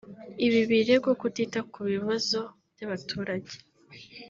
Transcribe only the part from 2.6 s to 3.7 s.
by’abaturage